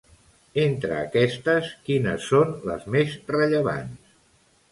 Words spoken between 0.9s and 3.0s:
aquestes, quines són les